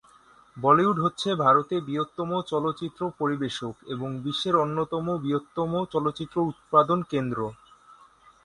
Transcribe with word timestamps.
বলিউড 0.57 0.97
হচ্ছে 0.99 1.29
ভারতে 1.35 1.75
বৃহত্তম 1.79 2.29
চলচ্চিত্র 2.51 3.01
পরিবেশক 3.19 3.75
এবং 3.87 4.09
বিশ্বের 4.23 4.55
অন্যতম 4.55 5.05
বৃহত্তম 5.23 5.71
চলচ্চিত্র 5.93 6.37
উৎপাদন 6.51 6.99
কেন্দ্র। 7.11 7.39